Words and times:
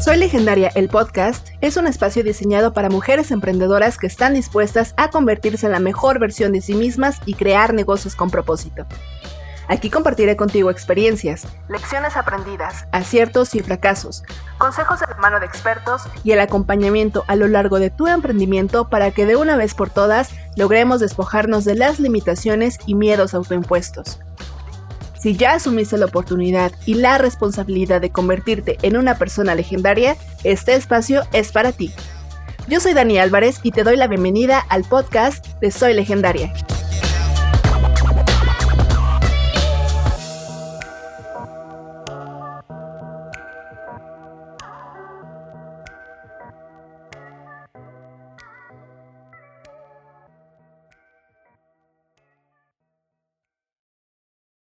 Soy 0.00 0.16
Legendaria, 0.16 0.70
el 0.76 0.88
podcast, 0.88 1.48
es 1.60 1.76
un 1.76 1.88
espacio 1.88 2.22
diseñado 2.22 2.72
para 2.72 2.88
mujeres 2.88 3.32
emprendedoras 3.32 3.98
que 3.98 4.06
están 4.06 4.32
dispuestas 4.32 4.94
a 4.96 5.10
convertirse 5.10 5.66
en 5.66 5.72
la 5.72 5.80
mejor 5.80 6.20
versión 6.20 6.52
de 6.52 6.60
sí 6.60 6.74
mismas 6.74 7.20
y 7.26 7.34
crear 7.34 7.74
negocios 7.74 8.14
con 8.14 8.30
propósito. 8.30 8.86
Aquí 9.66 9.90
compartiré 9.90 10.36
contigo 10.36 10.70
experiencias, 10.70 11.48
lecciones 11.68 12.16
aprendidas, 12.16 12.86
aciertos 12.92 13.56
y 13.56 13.60
fracasos, 13.60 14.22
consejos 14.56 15.00
de 15.00 15.06
la 15.08 15.16
mano 15.16 15.40
de 15.40 15.46
expertos 15.46 16.02
y 16.22 16.30
el 16.30 16.40
acompañamiento 16.40 17.24
a 17.26 17.34
lo 17.34 17.48
largo 17.48 17.80
de 17.80 17.90
tu 17.90 18.06
emprendimiento 18.06 18.88
para 18.88 19.10
que 19.10 19.26
de 19.26 19.34
una 19.34 19.56
vez 19.56 19.74
por 19.74 19.90
todas 19.90 20.30
logremos 20.56 21.00
despojarnos 21.00 21.64
de 21.64 21.74
las 21.74 21.98
limitaciones 21.98 22.78
y 22.86 22.94
miedos 22.94 23.34
autoimpuestos. 23.34 24.20
Si 25.20 25.36
ya 25.36 25.54
asumiste 25.54 25.98
la 25.98 26.06
oportunidad 26.06 26.72
y 26.86 26.94
la 26.94 27.18
responsabilidad 27.18 28.00
de 28.00 28.10
convertirte 28.10 28.78
en 28.82 28.96
una 28.96 29.18
persona 29.18 29.54
legendaria, 29.54 30.16
este 30.44 30.74
espacio 30.74 31.22
es 31.32 31.50
para 31.50 31.72
ti. 31.72 31.92
Yo 32.68 32.80
soy 32.80 32.92
Dani 32.92 33.18
Álvarez 33.18 33.60
y 33.62 33.70
te 33.72 33.82
doy 33.82 33.96
la 33.96 34.06
bienvenida 34.06 34.60
al 34.68 34.84
podcast 34.84 35.46
de 35.60 35.70
Soy 35.70 35.94
Legendaria. 35.94 36.52